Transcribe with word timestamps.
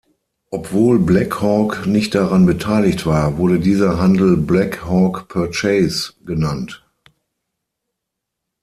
Obwohl 0.49 0.97
Black 0.97 1.43
Hawk 1.43 1.85
nicht 1.85 2.15
daran 2.15 2.47
beteiligt 2.47 3.05
war, 3.05 3.37
wurde 3.37 3.59
dieser 3.59 3.99
Handel 3.99 4.35
Black-Hawk-Purchase 4.35 6.13
genannt. 6.25 6.83